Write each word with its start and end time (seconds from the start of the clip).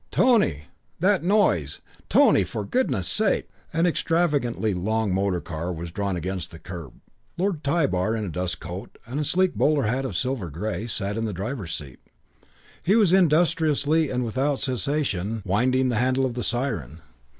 "Tony! 0.09 0.63
That 0.99 1.21
noise! 1.21 1.79
Tony, 2.09 2.43
for 2.43 2.65
goodness' 2.65 3.05
sake!" 3.07 3.47
An 3.71 3.85
extravagantly 3.85 4.73
long 4.73 5.13
motor 5.13 5.39
car 5.39 5.71
was 5.71 5.91
drawn 5.91 6.15
against 6.15 6.49
the 6.49 6.57
curb. 6.57 6.93
Lord 7.37 7.63
Tybar, 7.63 8.15
in 8.15 8.25
a 8.25 8.29
dust 8.29 8.59
coat 8.59 8.97
and 9.05 9.19
a 9.19 9.23
sleek 9.23 9.53
bowler 9.53 9.83
hat 9.83 10.03
of 10.03 10.17
silver 10.17 10.49
grey, 10.49 10.87
sat 10.87 11.17
in 11.17 11.25
the 11.25 11.33
driver's 11.33 11.75
seat. 11.75 11.99
He 12.81 12.95
was 12.95 13.13
industriously 13.13 14.09
and 14.09 14.25
without 14.25 14.57
cessation 14.57 15.43
winding 15.45 15.89
the 15.89 15.97
handle 16.01 16.25
of 16.25 16.33
the 16.33 16.41
siren. 16.41 17.01